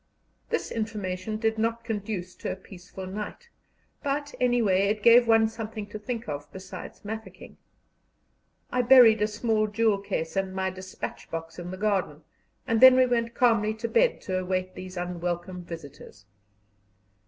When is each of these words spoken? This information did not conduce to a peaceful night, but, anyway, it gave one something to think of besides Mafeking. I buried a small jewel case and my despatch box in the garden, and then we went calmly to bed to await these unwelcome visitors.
This 0.49 0.71
information 0.71 1.37
did 1.37 1.59
not 1.59 1.83
conduce 1.83 2.33
to 2.37 2.51
a 2.51 2.55
peaceful 2.55 3.05
night, 3.05 3.49
but, 4.01 4.33
anyway, 4.39 4.87
it 4.87 5.03
gave 5.03 5.27
one 5.27 5.47
something 5.47 5.85
to 5.91 5.99
think 5.99 6.27
of 6.27 6.51
besides 6.51 7.05
Mafeking. 7.05 7.57
I 8.71 8.81
buried 8.81 9.21
a 9.21 9.27
small 9.27 9.67
jewel 9.67 9.99
case 9.99 10.35
and 10.35 10.55
my 10.55 10.71
despatch 10.71 11.29
box 11.29 11.59
in 11.59 11.69
the 11.69 11.77
garden, 11.77 12.23
and 12.65 12.81
then 12.81 12.95
we 12.95 13.05
went 13.05 13.35
calmly 13.35 13.75
to 13.75 13.87
bed 13.87 14.21
to 14.21 14.39
await 14.39 14.73
these 14.73 14.97
unwelcome 14.97 15.63
visitors. 15.65 16.25